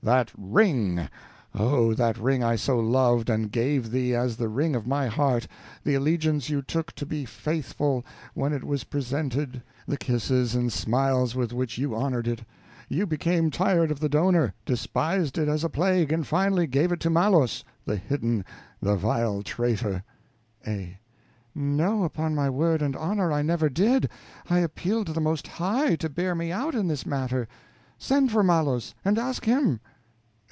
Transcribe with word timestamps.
That 0.00 0.30
ring, 0.38 1.06
oh, 1.54 1.92
that 1.92 2.16
ring 2.16 2.42
I 2.42 2.54
so 2.54 2.78
loved, 2.78 3.28
and 3.28 3.50
gave 3.50 3.90
thee 3.90 4.14
as 4.14 4.36
the 4.36 4.48
ring 4.48 4.76
of 4.76 4.86
my 4.86 5.08
heart; 5.08 5.48
the 5.82 5.96
allegiance 5.96 6.48
you 6.48 6.62
took 6.62 6.92
to 6.94 7.04
be 7.04 7.24
faithful, 7.24 8.06
when 8.32 8.52
it 8.52 8.62
was 8.64 8.84
presented; 8.84 9.60
the 9.88 9.98
kisses 9.98 10.54
and 10.54 10.72
smiles 10.72 11.34
with 11.34 11.52
which 11.52 11.78
you 11.78 11.96
honored 11.96 12.28
it. 12.28 12.44
You 12.88 13.06
became 13.06 13.50
tired 13.50 13.90
of 13.90 13.98
the 13.98 14.08
donor, 14.08 14.54
despised 14.64 15.36
it 15.36 15.48
as 15.48 15.64
a 15.64 15.68
plague, 15.68 16.12
and 16.12 16.24
finally 16.26 16.68
gave 16.68 16.92
it 16.92 17.00
to 17.00 17.10
Malos, 17.10 17.64
the 17.84 17.96
hidden, 17.96 18.44
the 18.80 18.94
vile 18.94 19.42
traitor. 19.42 20.04
A. 20.66 21.00
No, 21.56 22.04
upon 22.04 22.36
my 22.36 22.48
word 22.48 22.80
and 22.82 22.94
honor, 22.94 23.30
I 23.32 23.42
never 23.42 23.68
did; 23.68 24.08
I 24.48 24.60
appeal 24.60 25.04
to 25.04 25.12
the 25.12 25.20
Most 25.20 25.46
High 25.48 25.96
to 25.96 26.08
bear 26.08 26.36
me 26.36 26.52
out 26.52 26.76
in 26.76 26.86
this 26.86 27.04
matter. 27.04 27.46
Send 28.00 28.30
for 28.30 28.44
Malos, 28.44 28.94
and 29.04 29.18
ask 29.18 29.44
him. 29.44 29.80